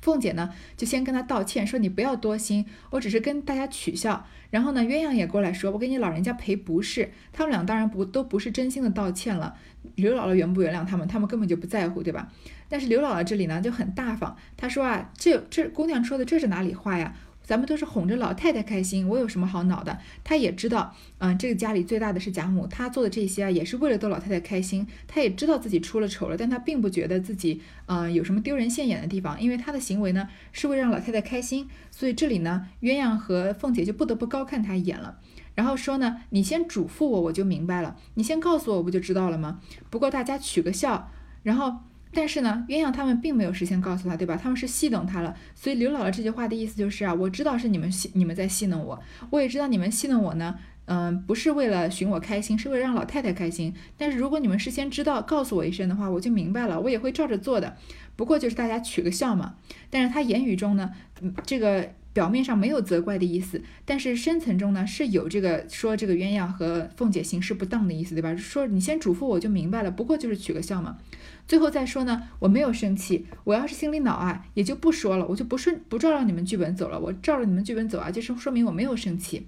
[0.00, 4.26] 凤姐呢，就先跟他道歉，说你不要多心，我只是跟大家取笑。
[4.48, 7.12] 然后呢，鸳鸯也过来说，我给你老人家赔不是。
[7.32, 9.54] 他们俩当然不都不是真心的道歉了。
[9.96, 12.32] 刘姥姥原不原谅他们，他们根本就不在乎，对吧？
[12.68, 17.14] 但是刘姥姥这里呢就很大方，她说啊，这这姑娘说的这是哪里话呀？
[17.50, 19.98] 咱们都是哄着老太太开心，我有什么好恼的？
[20.22, 24.86] 她也知道，嗯，这个家里最大的是贾母，她做的这些啊，也是为了逗老太太开心。
[25.08, 31.68] 她也知道自己出了丑了，但她并不觉得自己，嗯，有什么丢人现眼的地方，因为她的行为呢，是为了让老太太开心。
[31.90, 35.18] 所以这里呢，鸳鸯和凤姐就不得不高看她一眼了，
[35.56, 39.58] 然后说呢，你先嘱咐我，我就明白了；你先告诉我，我不就知道了吗？
[39.90, 41.10] 不过大家取个笑，
[41.42, 41.78] 然后。
[42.12, 44.36] 但是呢，鸳鸯他们并没有事先告诉他，对吧？
[44.36, 45.34] 他们是戏弄他了。
[45.54, 53.74] 所以刘姥姥这句话的意思就是啊，我知道是你们戏，你们在戏弄我，我也知道你们戏弄我呢，嗯，不是为了寻我开心，是为了让老太太开心。
[53.96, 57.76] 但是如果你们事先知道，告诉我一声的话，我就明白了，我也会照着做的。
[58.16, 59.54] 不过就是大家取个笑嘛。
[59.88, 61.90] 但是他言语中呢，嗯这个。
[62.12, 68.34] 表面上没有责怪的意思，但是深层中呢是有这个说这个鸳鸯和凤姐行事不当的意思，对吧？
[68.36, 70.98] 说你先嘱咐我就明白了，不过就是取个笑嘛。
[71.46, 79.46] 最后再说呢，我没有生气，我要是心里恼啊，也就不说了，我就不顺不照着你们剧本走了，我照着你们剧本走啊，就是说明我没有生气。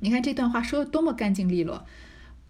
[0.00, 1.86] 你看这段话说的多么干净利落，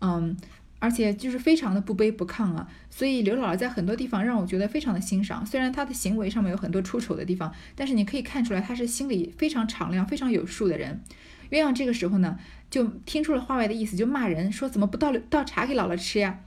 [0.00, 0.36] 嗯。
[0.78, 5.44] 而且就是非常的不卑不亢啊，所以刘姥姥在很多地方让我觉得非常的欣赏。
[5.46, 11.02] 虽然她的行为上面有很多出丑的地方，但是你可以看出来她是心里非常敞亮、非常有数的人。
[11.50, 16.40] 鸳鸯这个时候呢，就听出了话外的意思，就骂人说怎么不倒倒茶给姥姥吃呀？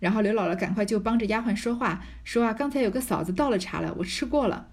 [0.00, 4.66] 然后刘姥姥赶快就帮着丫鬟说话，说啊，刚才有个嫂子倒了茶了，我吃过了。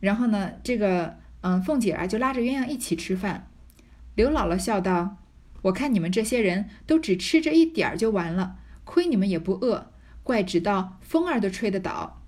[0.00, 3.48] 然后呢，这个嗯，凤姐啊就拉着鸳鸯一起吃饭。
[4.14, 5.16] 刘姥姥笑道。
[5.66, 9.90] 我看你们这些人都只吃这一点儿就完了，亏你们也不饿，
[10.22, 12.22] 怪只道风儿都吹得倒。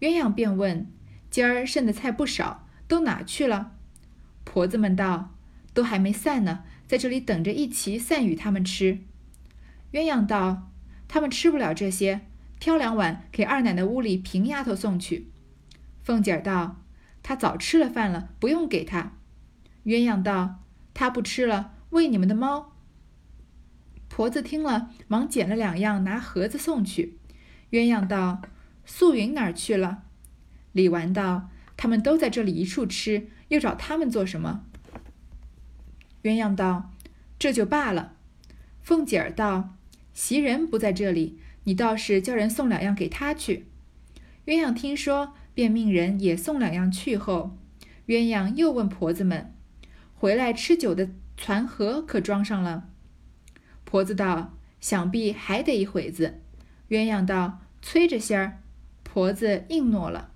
[0.00, 0.90] 鸳鸯便问
[1.30, 3.72] ：“今儿剩的菜不少，都哪去了？”
[4.44, 5.34] 婆子们道
[5.74, 9.00] ：“都还没散呢，在这里等着一齐散与他们吃。”
[9.92, 10.70] 鸳鸯道
[11.06, 12.22] ：“他们吃不了这些，
[12.58, 15.28] 挑两碗给二奶奶屋里平丫头送去。”
[16.02, 16.80] 凤姐儿道
[17.22, 19.12] ：“她早吃了饭了，不用给她。”
[19.84, 20.60] 鸳鸯道
[20.94, 22.72] ：“她不吃了。”喂你们的猫。
[24.08, 27.18] 婆子听了，忙捡了两样，拿盒子送去。
[27.70, 28.40] 鸳鸯道
[28.86, 30.04] ：“素云哪儿去了？”
[30.72, 34.64] 李纨道：“他们都在这里一处吃，又找他们做什么？”
[36.24, 36.90] 鸳鸯道
[37.38, 38.14] ：“这就罢了。”
[38.80, 39.74] 凤姐儿道
[40.14, 43.66] ：“袭人不在这里，你倒是叫人送两样给他去。”
[44.46, 47.58] 鸳鸯听说，便命人也送两样去后，
[48.06, 49.54] 鸳鸯又问婆子们
[50.16, 52.88] ：“回来吃酒的。”船盒可装上了。
[53.84, 56.40] 婆子道：“想必还得一会子。”
[56.88, 58.58] 鸳鸯道：“催着些儿。”
[59.04, 60.30] 婆子应诺了。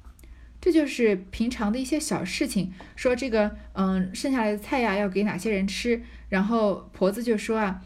[0.60, 2.72] 这就是平常的一些小事情。
[2.96, 6.02] 说这个，嗯，剩下来的菜呀，要给哪些人吃？
[6.28, 7.82] 然后婆子就说啊，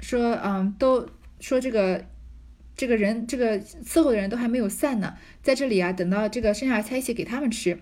[0.00, 1.08] 说，嗯，都
[1.38, 2.06] 说这个，
[2.74, 7.78] 这个人，这个伺候的人都还没有散呢，在这里啊，等到这个剩下的菜一起给他们吃。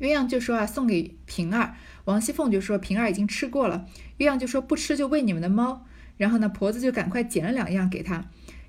[0.00, 1.76] 鸳鸯就说啊，送给平儿。
[2.04, 3.86] 王熙凤就说：“平儿已经吃过了。”
[4.18, 5.86] 鸳鸯就说：“不吃就喂你们的猫。”
[6.18, 8.24] 然后呢，婆子就赶快捡了两样给他。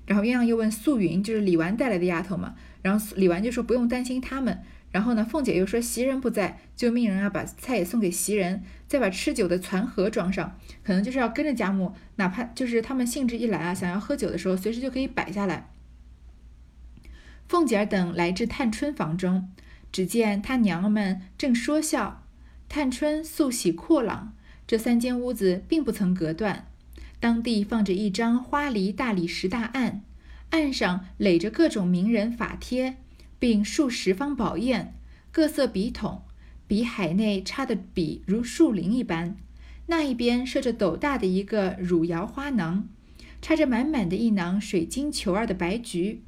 [0.06, 2.54] 然后鸳鸯又问素云，就是李纨带来的丫头嘛。
[2.82, 15.70] 然后李纨就说：“不用担心他们。”然后呢，凤姐又说：“袭人不在，就命人啊把菜也送给袭人，再把吃酒的攒盒装上，可能就是要跟着贾母，哪怕就是他们兴致一来啊，想要喝酒的时候，随时就可以摆下来。”
[17.48, 19.50] 凤姐儿等来至探春房中，
[19.90, 22.23] 只见她娘们正说笑。
[22.74, 24.34] 探春素喜阔朗，
[24.66, 26.66] 这三间屋子并不曾隔断。
[27.20, 30.02] 当地放着一张花梨大理石大案，
[30.50, 32.96] 案上垒着各种名人法帖，
[33.38, 34.92] 并数十方宝砚、
[35.30, 36.22] 各色笔筒，
[36.66, 39.36] 笔海内插的笔如树林一般。
[39.86, 42.88] 那一边设着斗大的一个汝窑花囊，
[43.40, 46.22] 插着满满的一囊水晶球儿的白菊。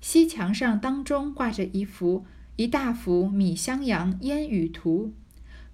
[0.00, 2.24] 西墙上当中挂着一幅
[2.54, 5.12] 一大幅米襄阳烟雨图。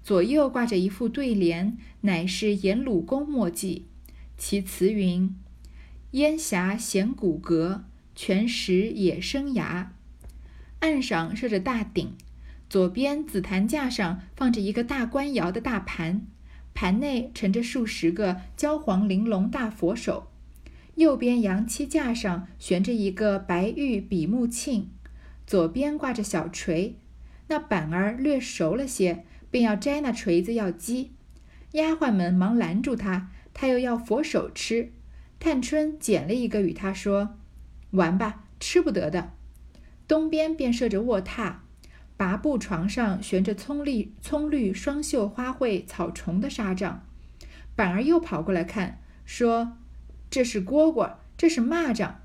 [0.06, 3.88] 左右挂着一副对联，乃是颜鲁公墨迹。
[4.38, 5.34] 其词云
[6.12, 7.80] ：“烟霞显骨骼，
[8.14, 9.88] 泉石野生涯。”
[10.78, 12.14] 岸上设着大鼎，
[12.70, 16.24] 左边紫檀架上放着一个大官窑的大盘，
[16.72, 20.28] 盘内盛着数十个焦黄玲珑大佛手。
[20.94, 24.84] 右边阳漆架上悬着一个白玉比目磬，
[25.44, 26.94] 左边挂着小锤，
[27.48, 29.24] 那板儿略熟了些。
[29.56, 31.12] 便要摘那锤子要击，
[31.72, 34.92] 丫鬟们忙拦住他，他又要佛手吃。
[35.40, 37.38] 探春捡了一个与他说
[37.92, 39.32] ：“玩吧，吃不得的。”
[40.06, 41.54] 东边便设着卧榻，
[42.18, 47.06] 拔布床上悬着葱绿葱绿双绣花卉草虫的纱帐。
[47.74, 49.78] 板儿又跑过来看，说
[50.28, 52.16] ：“这是蝈蝈，这是蚂蚱。”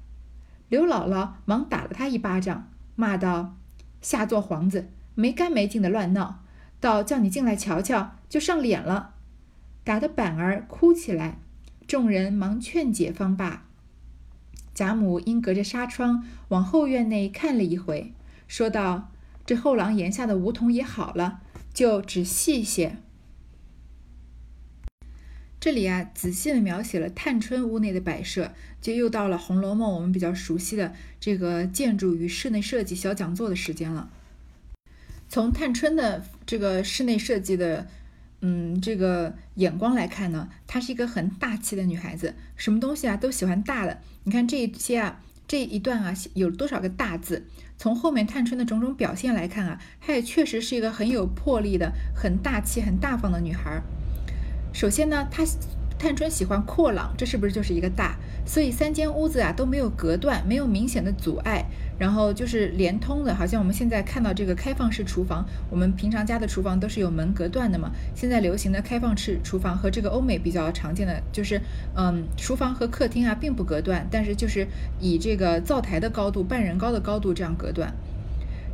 [0.68, 3.56] 刘姥姥忙打了他一巴掌，骂道
[4.04, 6.44] ：“下作皇子，没干没净的乱闹！
[6.82, 9.14] 到叫你进来瞧瞧，就上脸了。”
[9.86, 11.38] 打得板儿哭起来，
[11.88, 13.66] 众人忙劝解方罢。
[14.74, 18.14] 贾母因隔着纱窗往后院内看了一回，
[18.48, 19.12] 说道
[19.46, 21.42] ：“这后廊檐下的梧桐也好了，
[21.74, 22.98] 就只细些。”
[25.60, 34.10] 这里啊，仔细的描写了探春屋内的摆设，就又到了《红楼梦》我们比较熟悉的这个建筑与室内设计小讲座的时间了。
[35.32, 37.88] 从探春的这个室内设计的，
[38.42, 43.98] 嗯，这个眼光来看呢，她是一个很大气的女孩子，什么东西啊都喜欢大的。
[44.26, 47.48] 你看这一些啊，这一段啊，有多少个大字？
[47.78, 53.82] 从后面探春的种种表现来看啊，她也确实是一个很有魄力的、很大气、很大方的女孩。
[54.74, 55.46] 首先呢，她
[56.02, 58.16] 探春喜欢阔朗，这是不是就是一个大？
[58.44, 61.64] 所以三间屋子啊都没有隔断，没有明显的阻碍，
[62.00, 67.92] 然后就是连通的，好像我们现在看到这个开放式厨房，我们平常家的厨房都是有门隔断的嘛。
[68.16, 71.62] 现在流行的开放式厨房和这个欧美比较常见的就是，
[71.96, 74.68] 嗯，厨房和客厅啊并不隔断，但是就是
[75.00, 77.94] 以这个灶台的高度、半人高的高度这样隔断。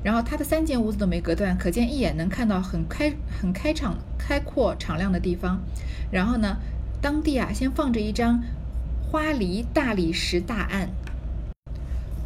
[0.02, 3.12] 然后它的三间屋子都没隔断，可见一眼能看到很开、
[3.42, 5.60] 很开敞、开阔、敞亮的地方。
[6.10, 6.56] 然后呢，
[7.02, 8.42] 当地啊先放着一张
[9.10, 10.90] 花梨大理石大案。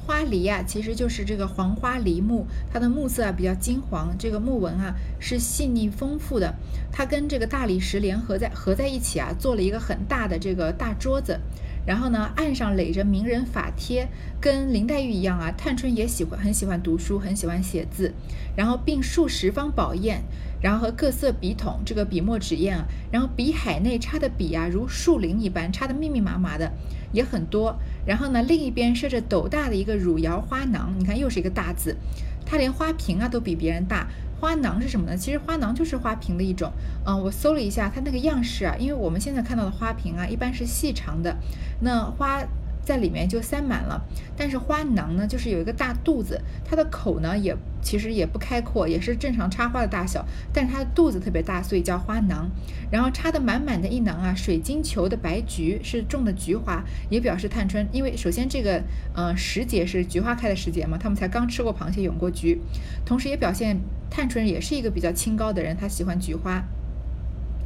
[0.05, 6.53] 花梨啊，其实就是这个黄花梨木，它的木色啊比较金黄，这个木纹啊是细腻丰富的。
[6.91, 11.39] 它跟这个大理石联合在合在一起啊，做了一个很大的这个大桌子。
[11.85, 14.07] 然后呢，案上垒着名人法帖，
[14.39, 15.51] 跟林黛玉一样啊。
[15.51, 18.13] 探春也喜欢，很喜欢读书，很喜欢写字。
[18.55, 20.21] 然后并数十方宝砚，
[20.61, 22.85] 然后和各色笔筒，这个笔墨纸砚啊。
[23.11, 26.71] 然后笔海内插的笔啊，如树林一般，插的密密麻麻的，
[27.11, 27.75] 也很多。
[28.05, 31.97] 然后呢，另一边设着斗大的一个汝窑花囊，你看又是一个大字。
[32.45, 34.07] 它连花瓶啊都比别人大。
[34.41, 35.15] 花囊是什么呢？
[35.15, 36.71] 其实花囊就是花瓶的一种。
[37.05, 41.37] 嗯，我搜了一下，它那个样式啊，因为我们现在看到的花瓶啊，一般是细长的，
[41.81, 42.43] 那花。
[42.83, 44.01] 在里面就塞满了，
[44.35, 52.49] 但是花囊呢，就是有一个大肚子，它的口呢也其实也不开阔，也是正常插花的大小，但是它的肚子特别大，所以叫花囊。
[52.91, 58.83] 然后插的满满的一囊啊，水晶球的白菊是种的菊花，也表示探春，因为首先这个
[59.15, 62.61] 呃时节是菊花开的时节嘛，他们才刚吃过螃蟹，涌过菊，
[63.05, 66.63] 同时也表现探春也是一个比较清高的人，她喜欢菊花。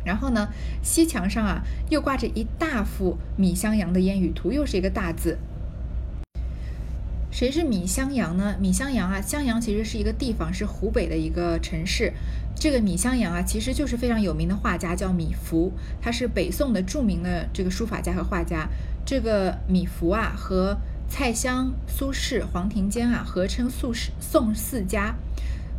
[0.06, 0.50] 然后呢，
[0.84, 5.40] 西墙上啊又挂着一大幅米襄阳的烟雨图，又是一个大字。
[7.36, 8.56] 谁是米襄阳呢？
[8.62, 12.14] 米襄阳啊，襄阳其实是一个地方，是湖北的一个城市。
[12.56, 15.70] 这个米襄阳啊，其实就是非常有名的画家，叫米芾，
[16.02, 18.70] 他是北宋的著名的这个书法家和画家。
[19.06, 20.78] 这个米芾啊，和
[21.10, 25.14] 蔡襄、苏轼、黄庭坚啊，合称苏轼宋四家。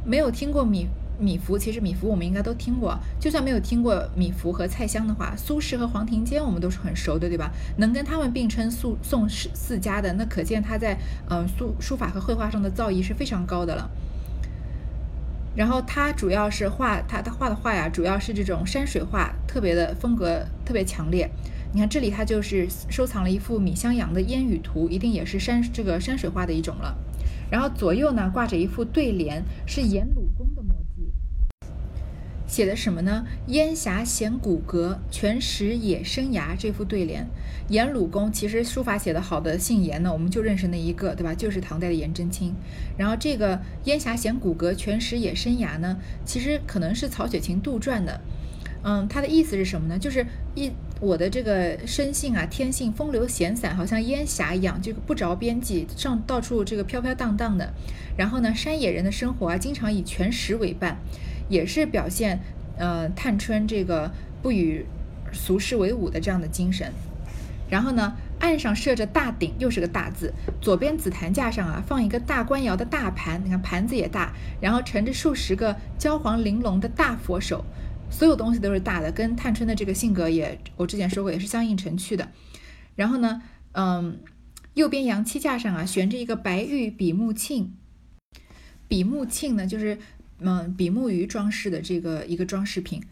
[0.05, 0.89] 没有听过米？
[1.19, 7.51] 米芾其实米芾我们应该都听过，就算没有听过米芾和蔡襄的话，苏轼和黄庭坚我们都是很熟的，对吧？
[7.79, 10.99] 能跟他们并称宋宋四四家的，那可见他在
[11.31, 13.91] 嗯书书法和绘画上的造诣是非常高的了。
[15.55, 21.31] 然后他主要是画他他画的画呀，主要是这种山水画，特别的风格特别强烈。
[21.73, 26.95] 你看这里他就是收藏了一幅米襄阳的烟雨图，一定也是山这个山水画的一种了。
[27.51, 30.47] 然后左右呢挂着一副对联，是颜鲁公。
[32.47, 33.27] 写的什么呢？
[33.49, 36.57] 烟霞显骨骼，泉石野生涯。
[36.57, 37.27] 这副对联，
[37.69, 41.35] 颜鲁公其实书法写的好的姓颜呢，我们就认识那一个，对吧？
[41.35, 42.55] 就是唐代的颜真卿。
[42.97, 48.21] 然后这个烟霞显骨骼，泉石野生涯呢，其实可能是曹雪芹杜撰的。
[48.83, 49.99] 嗯，他的意思是什么呢？
[49.99, 57.75] 就是一我的这个生性啊，天性风流闲散，好像烟霞一样，就不着边际，上到处这个飘飘荡荡的。
[58.17, 60.99] 然后呢，山野人的生活啊，经常以泉石为伴。
[61.49, 62.41] 也是表现，
[62.77, 64.11] 呃，探春这个
[64.43, 64.85] 不与
[65.33, 66.93] 俗世为伍的这样的精神。
[67.69, 70.33] 然后呢，岸上设着大鼎，又是个大字。
[70.61, 77.65] 左边紫檀架上啊，放一个大官窑的大盘，你看盘子也大，然后盛着数十个焦黄玲珑的大佛手，
[78.09, 82.29] 所有东西都是大的，跟探春的这个性格也，我之前说过也是相映成趣的。
[82.95, 84.21] 然后呢，嗯，
[84.75, 87.71] 右边洋漆架上啊，悬着一个白玉比目磬，
[88.87, 89.99] 比目磬呢就是。
[90.39, 93.03] 嗯，比目鱼装饰的这个一个装饰品，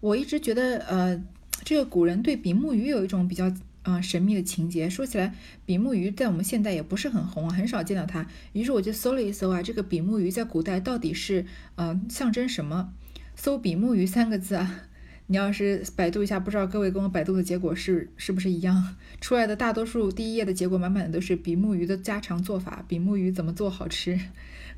[0.00, 1.22] 我一直觉得，呃，
[1.64, 3.52] 这个古人对比目鱼有一种比较
[3.84, 4.90] 嗯神秘的情节。
[4.90, 8.26] 说起来，比目鱼在我们现代也不是很红，很少见到它。
[8.52, 12.92] 于是我就搜了一搜啊，这个比目鱼在古代到底是嗯象征什么？
[13.36, 14.82] 搜比目鱼三个字啊，
[15.28, 18.96] 你要是百度一下，不知道各位跟我百度的结果是是不是一样？
[19.20, 24.18] 出来的大多数第一页的结果满满的都是比目鱼的家常做法，比目鱼怎么做好吃？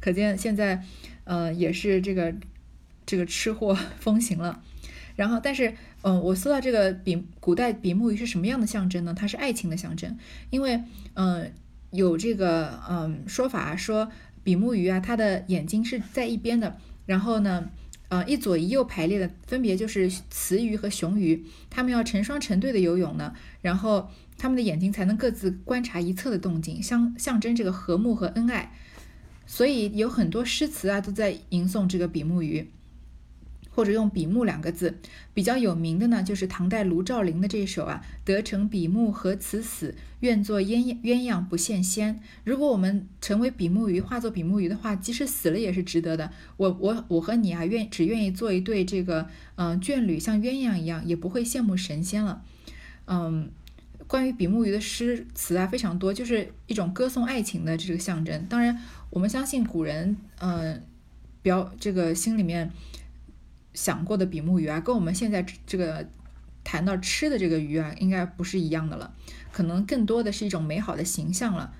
[0.04, 0.84] 可见现在，
[1.24, 2.34] 呃，也是这个
[3.06, 4.62] 这个吃货 风行了。
[5.16, 9.14] 然后，但是，嗯，我搜到这个比古代比目鱼是什么样的象征呢？
[9.14, 10.14] 它是爱情的象征，
[10.50, 10.82] 因为，
[11.14, 11.50] 嗯，
[11.90, 14.10] 有这个，嗯，说法说
[14.42, 16.76] 比目鱼啊，它的眼睛是在一边的，
[17.06, 17.70] 然后呢，
[18.10, 23.32] 呃，一左一右排列的，分别就是雌鱼和雄鱼，它们要成双成对的游泳呢，
[23.62, 28.72] 然后它们的眼睛才能各自观察一侧的动静，象象征这个和睦和恩爱，
[29.46, 32.68] 所以有很多诗词啊都在吟诵这个比目鱼。
[33.76, 35.00] 或者用比目两个字，
[35.34, 46.30] 比较有名的呢，就是唐代卢照邻的这首啊，“得成比目何辞死，愿作鸳鸳鸯不羡仙。”如果我们成为比目鱼，化作比目鱼的话，即使死了也是值得的。
[46.56, 49.26] 我我我和你啊，愿只愿意做一对这个
[49.56, 52.44] 嗯眷侣，像鸳鸯一样，也不会羡慕神仙了。
[53.06, 53.50] 嗯，
[54.06, 58.46] 关于比目鱼的诗词啊，非常多，就是一种歌颂爱情的这个象征。
[58.48, 58.80] 当然，
[59.14, 60.82] 我们相信古人嗯，
[61.40, 62.70] 表这个心里面。
[63.72, 66.08] 想过的比目鱼啊，跟我们现在这个
[66.62, 69.12] 谈到吃的这个鱼啊，应该不是一样的了，
[69.50, 71.74] 可能更多的是一种美好的形象了。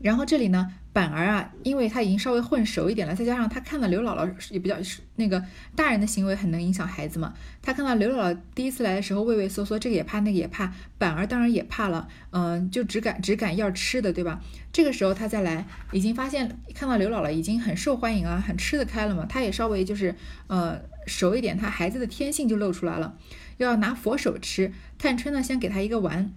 [0.00, 4.74] 然后这里呢，板儿啊，因为他已经稍微混熟一点了，再加上他看到刘姥姥也比较
[5.14, 5.40] 那个
[5.76, 7.32] 大人的行为很能影响孩子嘛。
[7.62, 14.40] 他看到刘姥姥第一次来的时候畏畏缩缩，这个也怕那个也怕，板儿当然也怕了，嗯，就只敢只敢要吃的，对吧？
[14.72, 20.16] 这个时候他再来，已经发现看到刘姥姥已经很受欢迎啊，很吃得开了嘛，他也稍微就是
[20.48, 23.16] 呃熟一点，他孩子的天性就露出来了，
[23.58, 24.72] 要拿佛手吃。
[24.98, 26.32] 探春呢，先给他一个丸。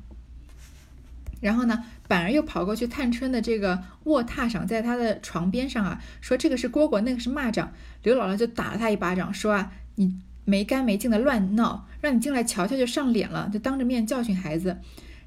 [1.42, 7.68] 然后呢，板儿又跑过去探春的这个卧榻上，在她的床边上啊，说这个是蝈蝈，那个是蚂蚱。
[8.04, 10.16] 刘姥姥就打了他一巴掌，说啊，你
[10.46, 14.78] 没干没净的乱闹，让你进来瞧瞧就上脸了，就当着面教训孩子。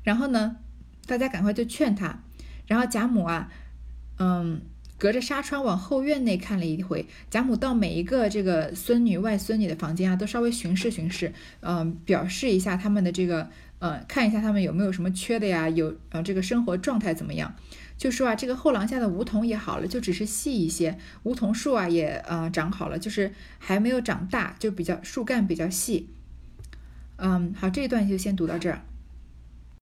[0.05, 0.57] 然后呢，
[1.07, 2.21] 大家赶快就劝他。
[2.69, 3.51] 然后贾母啊，
[4.19, 4.62] 嗯，
[4.97, 7.07] 隔着纱窗往后院内看了一回。
[7.29, 13.51] 贾母到每一个这个孙女外孙女的房间啊，都稍微巡视巡视，嗯，表示一下他们的这个。
[13.85, 15.68] 呃，看一下他们有没有什么缺的呀？
[15.68, 17.55] 有呃，这个生活状态怎么样？
[17.99, 26.09] 就说啊，这个后廊下的梧桐也好了，就只是细一些，梧桐树啊也呃长好了，就是还没有长大，就比较树干比较细。
[27.16, 28.80] 嗯，好，这一段就先读到这儿。